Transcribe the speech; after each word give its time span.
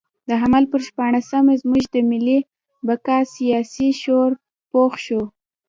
د 0.29 0.31
حمل 0.41 0.63
پر 0.71 0.79
شپاړلسمه 0.87 1.53
زموږ 1.61 1.83
د 1.93 1.97
ملي 2.09 2.39
بقا 2.87 3.17
سیاسي 3.35 3.87
شعور 4.01 4.31
پوخ 4.71 4.93
شو. 5.05 5.21